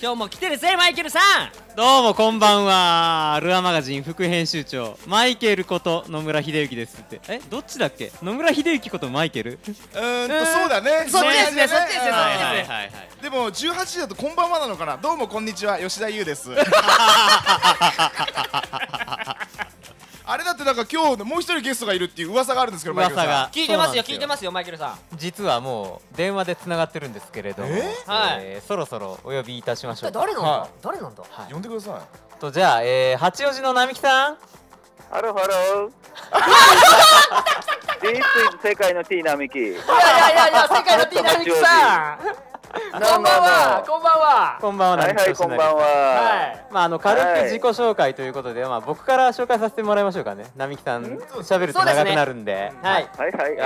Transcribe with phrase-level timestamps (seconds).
[0.02, 1.22] 今日も来てるぜマイケルさん。
[1.76, 3.40] どうもこんばんは。
[3.42, 7.20] ルアマガジン副編集長マイケルこと野村秀幸ですって。
[7.28, 7.40] え？
[7.48, 8.12] どっちだっけ？
[8.22, 9.52] 野村秀幸ことマイケル？
[9.52, 11.06] うーんとそうだね。
[11.08, 12.10] そっちですねそっちですねですね。
[12.10, 12.90] はいはいはいはい
[13.22, 14.98] でも18時だとこんばんはなのかな。
[14.98, 15.78] どうもこんにちは。
[15.78, 16.50] 吉田優です
[20.54, 23.26] ってなんか今日もう一人ゲストがいるっていう噂があるんですけどマイケルさん。
[23.26, 24.98] 噂が聞いてますよ聞いてますよマイケルさん。
[25.16, 27.72] 実はもう電話でつながってるんですけれども、え？
[27.80, 27.84] はい。
[28.40, 30.20] えーそろそろお呼びいたしましょうか。
[30.20, 31.22] 誰なんだ、は誰なんだ？
[31.50, 32.02] 呼んでくださ
[32.40, 34.36] とじゃあ、えー、八王子の並木さん。
[35.10, 35.92] Hello hello。
[38.04, 38.22] This is
[38.62, 39.58] 世界の T 並木。
[39.58, 39.82] いやいやいや
[40.48, 42.18] いや世界のティーナミキさん
[42.94, 44.58] こんばんはこんばんは。
[44.60, 44.98] こんばんは。
[44.98, 45.64] はいはい、こんばんは。
[45.82, 46.64] はい。
[46.72, 50.46] まああの軽く自己紹介ということで、まあ僕から紹介させてもらいましょうかね。
[50.54, 52.72] 並木さん喋ると長くなるんで。
[52.82, 53.08] はい。
[53.18, 53.56] はいはい、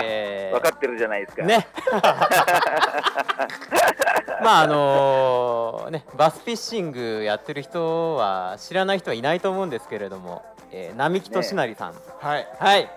[0.52, 1.42] 分かってるじゃないですか。
[1.42, 1.68] ね。
[4.42, 12.22] まああのねバスフィッシングやってる人は知らない人はいないと思うんですけれども、えー、並木俊成さん、い。
[12.22, 12.46] はい。
[12.58, 12.88] はい。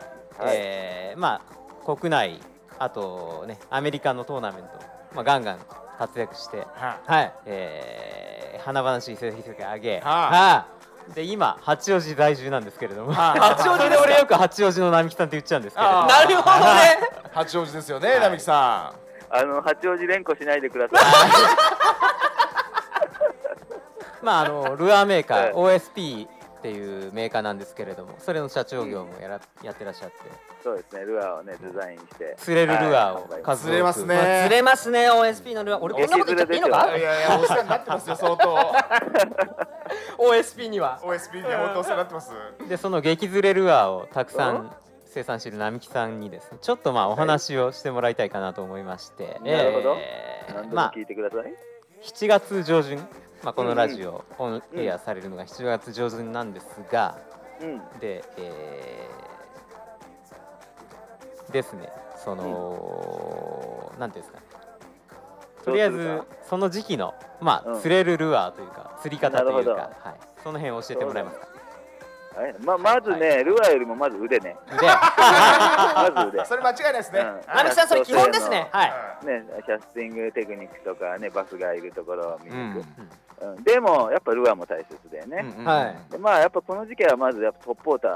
[0.45, 1.51] えーまあ
[1.95, 2.39] 国内
[2.79, 4.69] あとねアメリカのトーナメント、
[5.13, 5.59] まあ、ガンガン
[6.01, 7.31] 活躍して、ははい。
[7.45, 10.65] えー、華々しい成績上げ、いはは
[11.13, 16.97] で今八王子在住なんですけれども、はい 八王子で俺よく八王子の並木さんって言っちゃうんですけれどなるほどね。
[17.25, 18.93] い八王子ですよね並木さ
[19.29, 21.03] あの、八王子連呼しないでください。
[24.23, 25.77] まああのルアーメーカーはい。
[25.77, 26.29] OSP っ
[26.63, 30.15] ていうメーカーなんですけれどもそれの社長業務をやらやってらっしゃって
[30.63, 32.35] そうですね、ルアーをね、デザインして。
[32.37, 34.15] 釣れるルアーをはい数多く釣れますね。
[34.15, 35.79] まあ釣れますね OSP のルアー。
[35.81, 38.57] 俺こんなこと言っちゃっていいのかんいやいやお世話になってますよ相当。
[40.17, 40.99] OSP には。
[41.03, 42.31] OSP に本当お世話になってます。
[42.69, 44.71] でその激釣れルアーをたくさん
[45.05, 49.95] 生産している並木さんにですねちょっとまあお話をしてもらいたいかなと思いまして、なるほど。
[49.97, 51.53] えー何でもまあ聞いてください。
[52.03, 52.97] 7月上旬、
[53.43, 57.17] まあ、このラジオオンエアされるのが7月上旬なんですが、
[57.61, 57.77] うん。
[57.99, 59.30] で、えー
[61.51, 61.91] ですね。
[62.15, 64.39] その、なんていうんですか。
[64.39, 64.45] ね
[65.63, 67.81] とりあえずその時期のまあ、うん。
[67.81, 71.47] 釣れるルアーというか釣り方というか、はい、その辺を教えてもらえますか？
[72.41, 72.55] はい。
[72.63, 74.55] ままずね、ルアーよりもまず腕ね。
[74.69, 76.45] で まず腕。
[76.49, 77.19] それ間違いないですね。
[77.19, 77.41] うん。
[77.55, 78.69] 並木さんそれ基本ですね。
[78.71, 79.25] はい。
[79.25, 83.45] ね、キャスティングテクニックとかね、バスがいるところを見うんに行く。
[83.45, 83.63] うん。
[83.63, 85.53] でも、やっぱルアーも大切だよね。
[85.57, 85.65] うんうん。
[85.65, 85.95] はい。
[86.11, 88.11] でまあやっぱこの時期はまずやっぱトップウォーター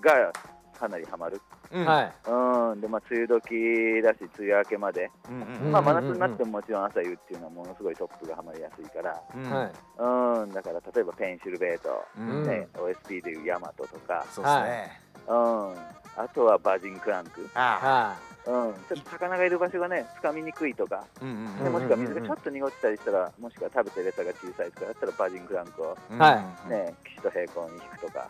[0.00, 0.32] が
[0.74, 1.40] かなりハマる。
[1.72, 1.84] うん。
[1.84, 2.12] はい。
[2.26, 9.50] うん、でまあ梅雨時だし梅雨明けまで、うんうんまあ真夏になってももちろん朝湯っていうのはものすごいトップがハマりやすいから、うん。
[9.50, 9.72] はい。
[9.98, 12.46] うん、だから例えばペンシルベイト、うん。
[12.46, 15.00] ね、OSP でいうヤマトとか、そうですね。
[15.26, 15.72] うん、
[16.16, 26.18] あとはバージンクランク、あはうん、ちょっと魚がいる場所がね、つかみにくいとか、うんうんでもしくは水がちょっと濁ってたりしたら、もしくは食べてる餌が小さいとかだったらバージンクランクを、うん。
[26.18, 26.70] はい。
[26.70, 28.28] ね、岸と平行に引くとか。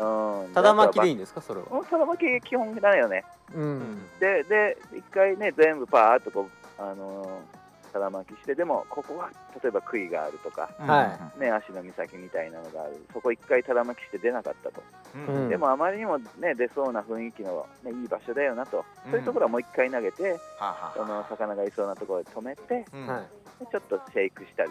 [0.00, 1.40] うん、ただ巻きでいいいんですか？
[1.40, 1.66] それは。
[1.70, 3.24] うんただ巻き基本だよね。
[3.52, 4.02] いうん。
[4.20, 6.48] で、で、一回ね、全部パーっとこ
[6.78, 9.30] う、あのー、ただ巻きして、でも、ここは、
[9.62, 14.82] 例えば杭があるとか、はね、足の岬みたいなのがある、そこ一回ただ巻きして出なかったと。
[15.14, 15.48] うん。
[15.48, 18.84] でも、あまりにもね、出そうな雰囲気の、ね、いい場所だよなと。
[19.10, 22.84] そういうところはもう一回投げて、はその魚がいそうなところで止めて、
[23.66, 24.70] ちょっとシェイクしたり、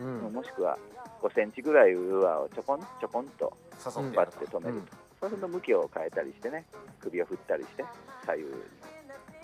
[0.00, 0.26] うん。
[0.26, 0.32] うん。
[0.32, 0.78] もしくは
[1.22, 3.52] 5センチぐらいルアーをちょこんちょこんと
[3.84, 4.96] バッ誘って止めると。
[5.20, 6.64] そうすると向きを変えたりしてね、
[7.00, 7.84] 首を振ったりして、
[8.24, 8.54] 左右に。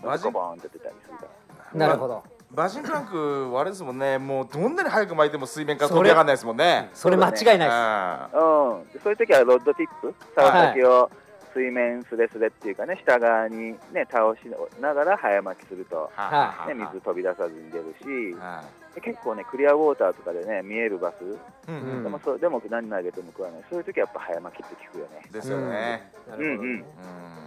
[0.03, 1.27] マジコボーンと出たりするか
[1.73, 1.79] ら。
[1.79, 2.23] なるほど。
[2.51, 4.19] バージンクランクはあれですもんね。
[4.19, 6.91] もうどんなに早く巻いても水面から飛び上がらないですもんね。
[6.93, 7.69] それ間違いないです。
[7.71, 11.11] あうん、でそういう時はロッドティップ、竿先を
[11.55, 14.41] 水面すれすれっていうかね、下側に、ね、倒し
[14.81, 18.65] ながら早巻きすると、はね、水飛び出さずに出るし、は
[18.95, 21.27] で結構ね、クリアウォーターとかでね、見えるバス、い
[21.69, 22.03] うんうん。
[22.03, 25.23] でもそうでも何投げても食わない、そういう時はやっぱ早巻きって効くよね。
[25.31, 26.11] ですよね。
[26.29, 26.69] なるほどね。
[26.69, 26.85] うん。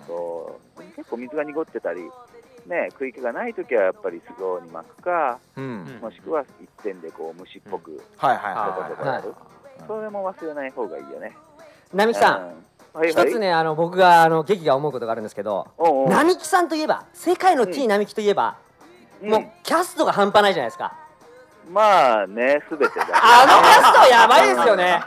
[0.08, 0.82] そう。
[0.96, 2.02] 結構水が濁ってたり、
[2.66, 6.00] ね、食い気がない時はやっぱりスローに巻くか、うん。
[6.02, 9.34] もしくは一点でこう虫っぽく、はいはいちょこちょこはやる、
[9.88, 11.36] それも忘れない方がいいよね。
[11.94, 12.50] 並木さん。
[12.50, 13.28] うんはいはい。
[13.28, 18.58] 一つねあの僕があの劇が思うことがあるんですけどおうおう並木さんといえば世界の T 並木といえば、
[19.22, 19.30] うん。
[19.30, 20.94] もうキャストが半端ないじゃないですか。
[21.72, 23.06] まあね、すべてだ。
[23.12, 25.04] あのキャストはやばいですよね。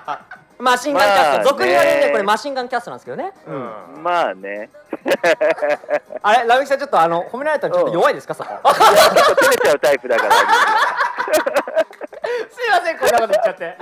[0.58, 1.44] マシンガンキャスト、まあね。
[1.44, 4.02] 俗に言われるねこれマシンガンキャストなんですけどね、うん。
[4.02, 4.70] まあね、
[6.20, 8.54] あれ並木さんちょっとあの褒められたらちょっと弱いですかそこ？
[8.64, 10.34] 照れちゃうタイプだから。
[12.50, 13.76] すいませんこんなこと言っちゃって。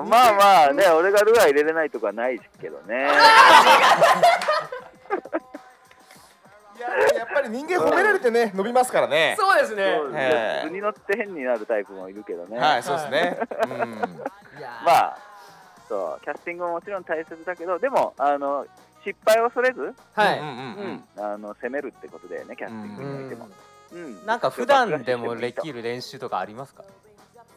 [0.00, 3.08] うん、まあまあね、俺がルアー入れれないとかないけどね。
[6.76, 6.88] いや
[7.18, 9.36] やっぱり人間褒められてね伸びますからね。
[9.38, 9.96] そうですね。
[10.62, 12.58] そうに乗って変になるタイプもいるけどね。
[12.58, 13.38] はいそうですね。
[13.62, 14.00] うん。
[14.84, 15.18] まあ、
[15.88, 18.66] そう、キャスティングももちろん大切だけど、でも、あの、
[19.04, 23.48] 失敗を恐れず、はい、うんうんうん、あの、攻めるってことだよね、キャスティングにおいても。
[23.92, 24.26] うん。
[24.26, 26.84] なんか普段でもできる練習とかありますか？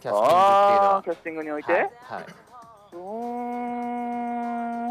[0.01, 1.01] キャスティングっていうのは。
[1.03, 2.23] キャスティングにおいて、はい、はい、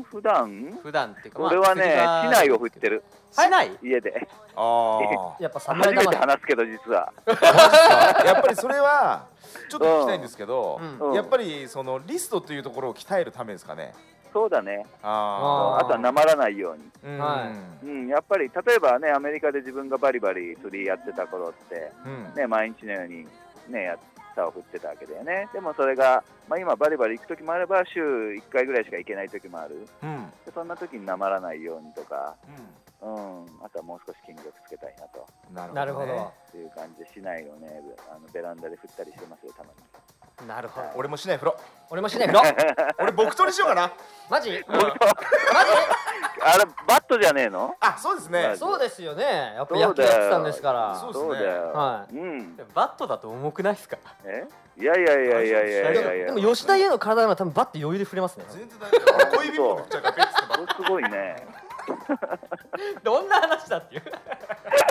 [0.00, 0.79] ん、普段？
[0.82, 1.82] 普段っていうか俺はね、
[2.29, 3.70] 市内を振ってる、しない。
[3.82, 4.29] 家で。
[4.56, 7.12] あ やっぱ初めて話すけど、実は。
[7.26, 9.26] あやっぱりそれは
[9.69, 11.08] ちょっと聞きたいんですけどうん。
[11.11, 11.14] うん。
[11.14, 13.94] やっぱりそのリストというところを鍛えるためですかね。
[14.32, 14.85] そうだね。
[15.03, 16.82] ああとはなまらないように。
[17.05, 17.49] ーは
[17.82, 22.35] うん、やっぱり例えばね、アメリカで自分がバリバリ釣りやってた頃って、うん。
[22.35, 23.26] ね、毎日のように、
[23.69, 23.99] ね、やっ
[24.37, 25.49] たを振ってたわけだよね。
[25.53, 29.88] でもそれが、まあ、今、バリバリ行く時もあれば、週1回ぐらいしか行けない時もある。
[30.03, 30.31] うん。
[30.44, 32.37] でそんな時になまらないようにとか、
[33.03, 35.27] うん、あとはもう少し筋力つけたいなと。
[35.49, 37.81] うんなるほど、ねっていう感じで、市内をね、
[38.11, 39.71] あのベランダで振ったりしてますよ、たま
[40.41, 40.49] に。
[40.49, 40.89] なるほど。
[40.97, 41.56] 俺もしない風呂。
[41.91, 42.56] 俺もしない風呂。
[43.00, 43.93] 俺木刀にしようかな。
[44.29, 44.62] マジ？
[44.69, 44.79] マ
[46.48, 47.75] あれバットじゃねえの？
[47.81, 48.54] あそうですね。
[48.56, 49.54] そうですよね。
[49.56, 50.94] やっぱ野球やってたんですから。
[50.94, 51.48] そうですね。
[51.50, 53.96] はい、うん、バットだと重くないですか？
[54.25, 54.46] え？
[54.78, 58.44] いやいやいやいやいやいやでも吉田優の体は多分バット余裕で触れますね。
[58.50, 58.98] 全然大丈
[59.34, 60.32] 夫小指もめっちゃガペッて
[60.84, 61.46] すごいね。
[63.02, 64.02] どんな話だっていう。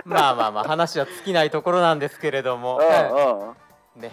[0.03, 2.81] まあまあまあ話は尽きないところなんですけれども、
[3.95, 4.11] ね。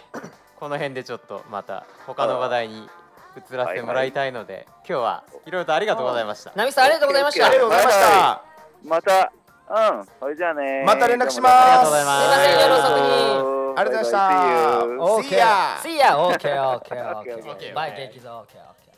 [0.60, 2.88] この辺でちょっとまた他の話題に
[3.37, 6.52] 移らせてもらいたいので今日はいろいろとありがとうございました。
[6.55, 7.46] ナミさんありがとうございました。
[7.46, 8.44] ありがとうございました
[8.84, 9.32] また、
[9.70, 10.84] うん、それじゃあね。
[10.84, 11.55] また連絡します。
[11.55, 12.23] ありがとうございます。
[12.23, 15.46] すいません夜遅くにありがとうございましたバイバイ See you オーケ See ya
[15.76, 18.93] ー See ya オーケーオーケーオーケ Okay, okay, ーバイ激増オーケーオーケー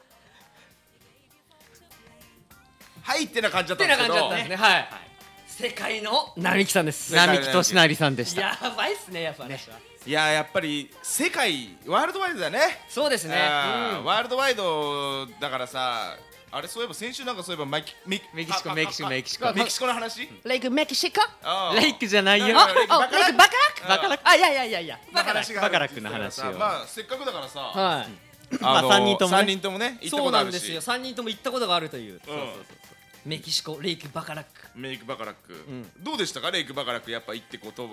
[3.03, 4.15] はいってな感じだったてなんですけど。
[4.15, 4.57] 感じだったんですね。
[4.57, 4.89] はい
[5.56, 7.15] 世界の並木さんです。
[7.15, 8.41] な並木俊成さんでした。
[8.41, 9.61] やばいっすねやっぱね。
[10.05, 12.59] いややっぱり世界ワールドワイドだね。
[12.89, 13.37] そうですね。
[13.37, 14.05] うん。
[14.05, 16.17] ワールドワイドだからさ
[16.51, 19.53] あれそういえば先週なんかそういえばマキメメキシコメキシコメキシコ。
[19.53, 20.29] メキシコの話？
[20.45, 21.21] レイクメキシコ？
[21.77, 22.59] レイクじゃないよ。
[22.59, 24.29] ああレイクバカラックバカラック？
[24.29, 24.99] あいやいやいやいや。
[25.12, 26.53] バカラックの話を。
[26.55, 28.05] まあせっかくだからさは
[28.51, 28.61] い。
[28.61, 29.39] まあ三人ともね。
[29.39, 30.53] 三人ともね行ったそうことあるし。
[30.53, 30.81] なんですよ。
[30.81, 32.15] 3人とも行ったことがあるという。
[32.15, 32.21] うん
[33.25, 34.50] メキシコレイクバカラック。
[34.79, 35.53] メイクバカラック。
[35.53, 35.91] ん。
[35.99, 36.50] どうでしたか？
[36.50, 37.88] レイクバカラックやっぱ行ってこと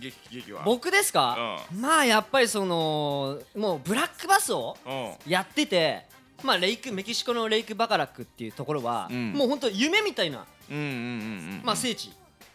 [0.00, 0.62] 劇劇は。
[0.64, 1.58] 僕ですか？
[1.74, 5.30] まあやっぱりそのもうブラックバスをうん。
[5.30, 6.06] やってて
[6.42, 9.32] まあレイクメキシコのレイクバカラックっていうところは、うん。
[9.32, 12.12] もう本当夢みたいな、うんうんうんうんまあ、聖地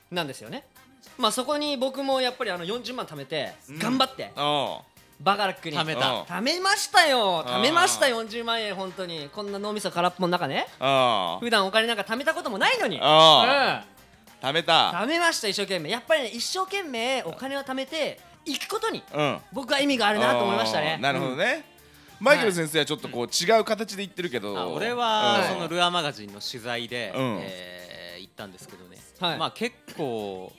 [0.10, 0.64] なんですよね。
[1.20, 3.80] まあそこに僕もやっぱりあの40万貯めてうん。
[3.80, 4.82] 頑張って、あ
[5.22, 5.78] バカラックに。
[5.78, 6.24] 貯めた。
[6.24, 7.44] 貯めましたよ。
[7.48, 9.30] 貯めました40万円本当に。
[9.34, 10.68] こんな脳みそ空っぽの中ね。
[10.80, 13.00] 普段お金なんか貯めたこともないのに。
[13.02, 13.84] あ
[14.42, 14.48] うん。
[14.48, 14.92] 貯めた。
[14.92, 15.90] 貯めました一生懸命。
[15.90, 19.40] やっぱりね一生懸命お金を貯めて行くことにうん。
[19.54, 21.00] 僕は意味があるなと思いましたね。
[21.02, 21.64] なるほどね。
[22.20, 24.58] マイケル先生はちょっとこう違う形で言ってるけど。
[24.58, 25.56] あ俺はうん。
[25.56, 27.40] そのルアーマガジンの取材で、うん。
[27.42, 27.86] えー
[28.18, 29.38] 行ったんですけどね、はい。
[29.38, 30.52] まあ結構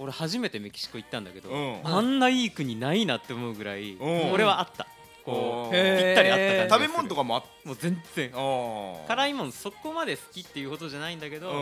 [0.00, 1.80] 俺初めてメキシコ行ったんだけど、うん。
[1.84, 4.32] あんないい国ないなって思うぐらい、うん。
[4.32, 4.86] 俺はあった。
[5.22, 5.82] こうぴっ
[6.14, 8.32] たりあった感じ食べ物とかもあっもう全然。
[8.34, 11.52] あ辛いもんそこまで好きっていうことじゃないんだけど、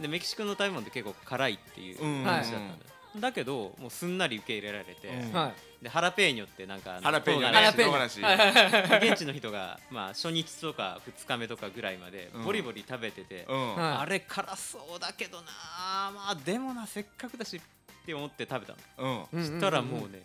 [0.00, 2.24] でメキシコの食べ物って結構辛いっていううん。
[2.24, 4.94] 話だったんだよ、だけどもうすんなり受け入れられて、
[5.82, 12.44] でハラペーニョってなんかハラペーニョ現地の人が、まあ、初日とか2日目とかぐらいまでうん。
[12.44, 15.44] ボリボリ食べてて、あれ辛そうだけどな
[16.14, 17.60] まあでもなせっかくだし
[18.02, 19.44] って思って食べたの、うん。
[19.44, 20.22] したらもうね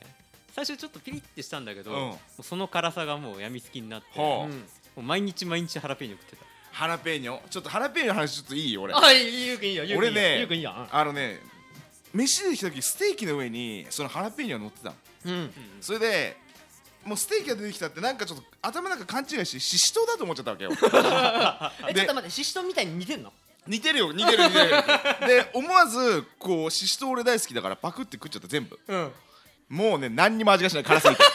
[0.55, 4.49] 最初ちょっとピリッてしたんだけど、その辛さがもうやみつきになって、も
[4.97, 6.45] う毎日毎日ハラペーニョ食ってた。
[6.71, 7.39] ハラペーニョ？
[7.49, 8.73] ちょっとハラペーニョの話ちょっといい？
[8.73, 8.93] よ俺。
[8.95, 9.97] あいいゆうくんいいよいいよ。
[9.99, 10.73] 俺ねゆうくんいいよ。
[10.91, 11.39] あのね
[12.13, 14.95] 飯出てきた時ステーキの上にそのハラペーニョが乗ってたの。
[15.25, 15.51] うん。
[15.79, 16.37] それで
[17.05, 20.71] もうステーキが出てきたってなんかちょっと頭の中勘違いしてシシトウだと思っちゃったわけよ。
[21.89, 23.31] えちょっと待ってシシトウみたいに似てんの？
[23.67, 24.69] 似てるよ似てる似てる。
[25.27, 28.79] で思わずこうシシトウ俺大好きだからパクって食っちゃった全部。
[28.87, 29.11] うん。
[29.69, 31.23] もうね何にも味がしない辛すぎて。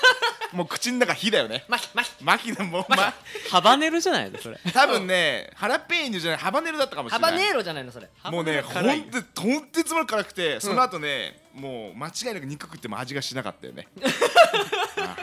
[0.52, 1.64] もう口の中火だよね。
[1.66, 3.14] マヒマヒマキだもう、ま、
[3.50, 4.58] ハバネルじゃないのそれ。
[4.72, 7.30] 多分ねハラペーニョじゃないハバネロだったかもしれない。
[7.30, 8.10] ハバネーロじゃないのそれ。
[8.24, 13.88] もうねほんととんてつもなく辛くてその後ね、もう間違いなく肉食っても味がしなかったよね。
[15.00, 15.16] あ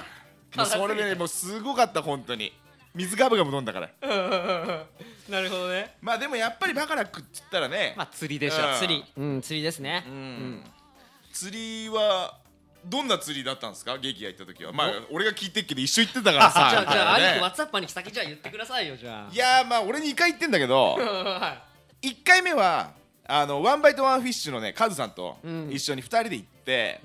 [0.58, 2.52] もうそれねもうすごかった本当に
[2.96, 3.90] 水ガブガブ飲んだから。
[5.30, 5.96] なるほどね。
[6.02, 8.68] まあでもやっぱりバカラックって言ったらね、まあ釣りでしょ。
[8.68, 8.76] うん。
[8.80, 9.04] 釣り。
[9.18, 10.04] うん釣りですね。
[10.08, 10.64] うん。
[11.32, 12.38] 釣りは
[12.86, 13.98] どんな釣りだったんですか？
[14.00, 14.72] 劇が行った時は。
[14.74, 17.26] まあ俺が聞いてっけど一緒行ってたからさじゃあじゃあね。
[17.28, 21.64] 兄貴ワッツアッパーに先じゃあ言ってくださいよじゃいやーまあ俺2回行ってんだけどあ
[22.02, 22.92] 1回目は
[23.28, 25.70] あのワンバイトワンフィッシュのねカズさんとうん。
[25.72, 27.02] 一緒に2人で行って、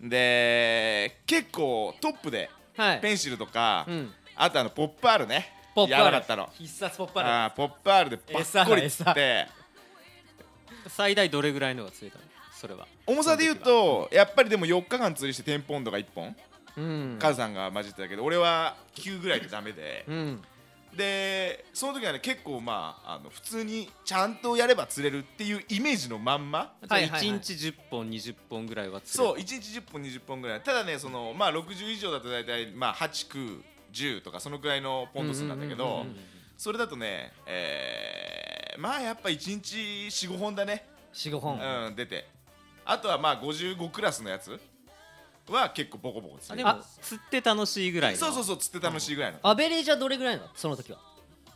[0.00, 3.00] で結構トップではい。
[3.00, 5.52] ペンシルとか、うんあとあのポップアールね。
[5.74, 6.48] ポップアールやばかったの。
[6.52, 9.48] 必殺ポップアールあーポップアールでばっこり釣って。
[10.88, 12.24] 最大どれぐらいのが釣れたの？
[12.52, 12.86] それは。
[13.06, 16.36] 重さで言うとやっぱりでも4日間釣りして10ポンドが1本。
[16.76, 17.16] うん。
[17.20, 20.04] カズさんが混じってたけど俺は9ぐらいでダメで。
[20.08, 20.42] うん。
[20.96, 26.74] でその時はね結構まああの普通にちゃんとやれば釣れるっていうイメージのまんま。
[26.82, 27.10] じゃあはいはい。
[27.12, 30.60] はい1日10本20本ぐらいは釣れそう1日10本20本ぐらい。
[30.60, 36.04] ただねそのまあ60以上だと大体まあ8 9 10とかそのくらいのポンド数なんだけど
[36.56, 39.76] それだとねえーまあやっぱ1日
[40.26, 40.86] 45本だね。
[41.12, 41.60] 45本。
[41.60, 42.26] うん出て。
[42.84, 44.58] あとはまあ55クラスのやつ
[45.48, 46.68] は結構ボコボコ釣れる。
[46.68, 48.18] あでも釣って楽しいぐらいの。
[48.18, 49.38] そうそうそう釣って楽しいぐらいの。
[49.42, 50.48] アベレージはどれぐらいなの？
[50.54, 50.98] その時は。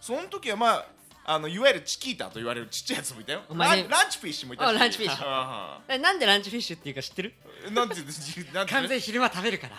[0.00, 0.86] その時はまあ
[1.24, 3.40] あのいわゆるチキータと言われるちっちゃいやつもいたよ。
[3.48, 3.78] ラン
[4.10, 4.68] チフィッシュもいたし。
[4.68, 5.24] あランチフィッシュ。
[5.98, 7.34] なんでランチフィッシュっていうか知ってる？
[7.66, 7.94] ーなんて
[8.52, 9.76] なんて完全に昼間食べるから。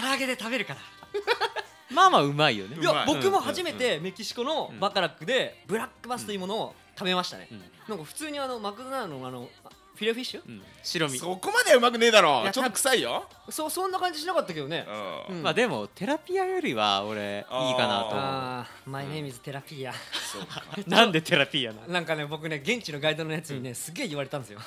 [0.00, 0.80] 唐揚げで食べるから
[1.90, 2.76] まあまあうまいよね。
[2.80, 2.84] い。
[2.84, 7.48] や僕も初めてメキシコのバカラックでブラックバスというものを食べましたね。
[7.50, 7.62] うん。
[7.88, 9.48] なんか普通にあのマクドナルドのあの
[9.96, 10.42] フィレオフィッシュ？
[10.46, 10.62] うん。
[10.82, 11.18] 白身。
[11.18, 12.42] そこまではうまくねえだろ。
[12.42, 13.28] いやちょっと臭いよ。
[13.50, 14.86] そうそんな感じしなかったけどね。
[15.28, 15.36] うん。
[15.36, 15.42] うん。
[15.42, 20.62] まあでもテラピアよりは俺いいかなと思あーマイネームズテラピアそうか。
[20.76, 21.80] う なんでテラピアな。
[21.82, 24.60] のなんかね僕ね現地のガイドのやつにねすげえ言われたんですよ。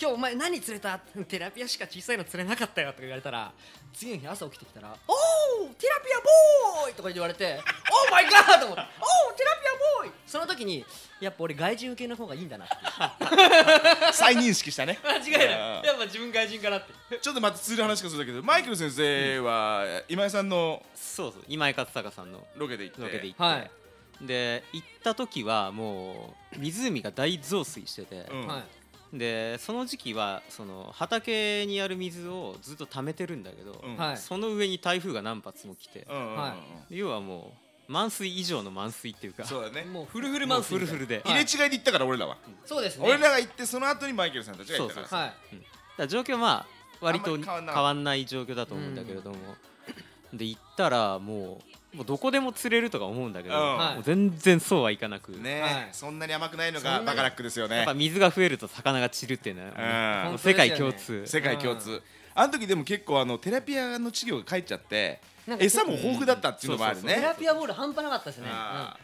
[0.00, 0.98] 今日お前何釣れた？
[0.98, 2.88] テラピアしか小さいの釣れなかったよ。
[2.88, 3.52] とか言われたら
[3.92, 5.12] 次の日朝起きてきたら「お
[5.64, 6.20] おテラピア
[6.80, 7.60] ボーイ!」とか言われて
[8.06, 8.82] 「オーマイガー!」と思って
[9.28, 10.84] 「おおテラピアボーイ!」その時に
[11.20, 12.74] やっぱ俺外人受けの方がいいんだなって
[14.14, 14.98] 再認識したね。
[15.04, 15.50] 間違いない。
[15.84, 17.18] やっぱ自分外人かなって。
[17.20, 23.02] ちょっとまた釣る話がするんだけどマイケル先生は今井さんのそうそう今井勝孝さんのロケで行って。
[23.02, 23.70] ロケで行って、はい。
[24.26, 28.46] で行った時はもう湖が大増水してて、うん。
[28.46, 28.62] はい。
[29.12, 33.82] でその時期はその畑にある水をずっと溜めてるんだけど、
[34.16, 36.06] その上に台風が何発も来て、
[36.90, 39.44] 要はもう満水以上の満水っていうか。
[39.44, 39.82] そうだね。
[39.82, 42.36] もうフルフルもうマウスフルフルで、入れ違いで行ったから俺らは。
[42.64, 43.04] そうですね。
[43.04, 45.08] 俺らが行ってその後にマイケルさんたちが行ったから。
[45.08, 45.28] そうはい。
[45.28, 45.36] だか
[45.96, 46.66] ら状況はまあ
[47.00, 49.36] 割と変わんない状況だと思うんだけれども、
[50.32, 51.60] で行ったらも
[51.92, 55.88] うもうどこでも釣れるとか思うんだけど、もう全然そうはいかなく、ねはい。
[55.90, 57.78] そんなに甘くないのがバカラックですよね。
[57.78, 62.00] やっぱ水が増えると魚が散るっていうのは、世界共通、世界共通。
[62.32, 65.20] あの時でも結構あのテラピアの稚魚が帰っちゃって
[65.58, 68.96] 餌も豊富だったっていうのもあるテねラピアボール半端なかったですねあ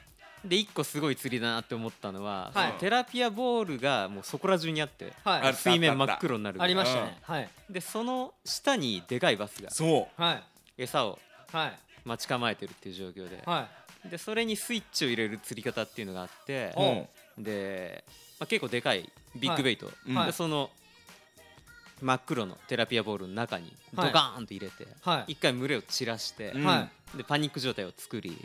[0.45, 2.73] で一個すごい釣りだなって思ったのは、はい。
[2.79, 5.55] テラピアボールがもうそこら中にあって、はい。
[5.55, 6.63] 水面真っ黒になる。
[6.63, 7.07] ありましたうん。
[7.07, 7.49] ねはい。
[7.71, 10.43] ーでその下にでかいバスがそはい。
[10.83, 11.19] 餌を
[11.53, 11.73] はい。
[12.05, 13.69] 待ち構えてるっていう状況で、は
[14.05, 14.09] い。
[14.09, 16.81] でそれにスイッチを入れる釣り方っていうのがあってう。
[16.81, 18.05] おで、
[18.39, 20.27] まあ、結構でかいビッグベイト、はい。
[20.27, 20.71] でその
[22.01, 24.13] 真っ黒のテラピアボールの中にドはい。
[24.13, 25.33] カーンと入れて、はい。
[25.33, 26.53] 一回群れを散らして、
[27.15, 28.37] でパニック状態を作り、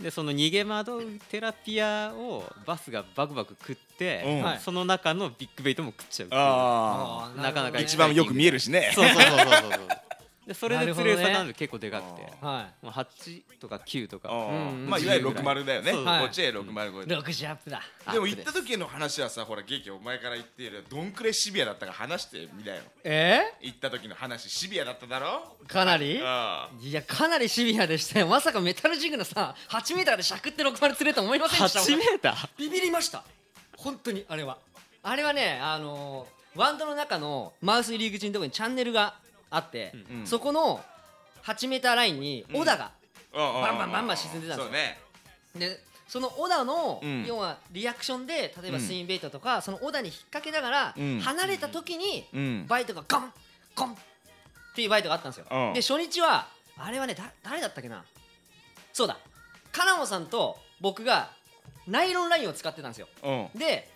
[0.00, 6.40] でその逃げ惑うテラピアをバスがバクバク食って、その中のビッグベイトも食っちゃうっていう。
[6.40, 8.92] ああーなかなかあ一番よく見えるしね。
[8.94, 9.88] そうそうそうそうそうそう
[10.48, 12.26] でそれで釣れるなんで結構でかくて。
[12.40, 14.30] はもう8とか9とか。
[14.30, 15.92] うんまあいわゆる60だよね。
[15.92, 16.04] そう。
[16.04, 17.82] こっちへ60い60アップだ。
[18.10, 22.80] でも行った時の話はさほら劇お前から言っているどんくらいシビアだったか話してみなよ。
[23.04, 23.42] え？
[23.60, 25.54] 行った時の話シビアだっただろ？
[25.66, 26.18] ーかなり？
[26.24, 28.26] あいやかなりシビアでしたよ。
[28.26, 32.48] まさかメタルジグのさ8メーターでしゃくって60釣れると思いませんでした8メーター？
[32.56, 33.22] ビビりました。
[33.76, 34.56] 本当にあれは。
[35.02, 39.14] あれはねあのーワンドの中のマウス入り口のところにチャンネルが
[39.50, 40.80] あって、うんそこの
[41.44, 42.90] 8メーターラインにオダが、
[43.32, 44.98] ババンバンバンバン沈んでたんですよね
[45.56, 53.32] でそのオダの、うん要はリアクションで例えばうんスインベイトとか、そのオダに引っ掛けながら、うん離れた時に、うんバイトがゴン
[53.74, 53.94] ゴンっ
[54.74, 58.04] ていうバイトがあったんですよ、うんで初日はあれはねだ誰だったっけな
[58.92, 59.18] そうだ
[59.72, 61.30] カナモさんと僕が
[61.86, 63.90] ナイロンラインを使ってたんですようんで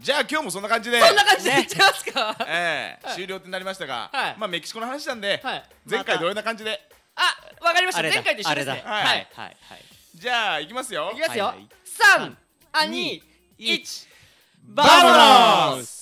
[0.01, 0.99] じゃあ今日もそんな感じで。
[0.99, 4.35] こんな感じでいっちゃいますか、 ええ終了ってなりましたがはい。
[4.39, 5.65] まあメキシコの話なんではい。
[5.85, 6.81] 前回同様な感じで？
[7.17, 7.99] あわかりました。
[7.99, 8.15] あれだ。
[8.15, 8.73] 前回と一緒ですね。
[8.73, 8.91] あれだ。
[8.91, 9.05] はい。
[9.05, 9.85] はいはいはい。
[10.15, 11.11] じゃあいきますよ。
[11.13, 11.69] いきますよ、はいはい。
[11.85, 12.39] 三、
[12.73, 13.23] あ、二、
[13.59, 14.09] 一、
[14.63, 16.00] ババモノス